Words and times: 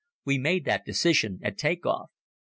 We 0.25 0.39
made 0.39 0.65
that 0.65 0.83
decision 0.83 1.39
at 1.43 1.59
take 1.59 1.85
off." 1.85 2.09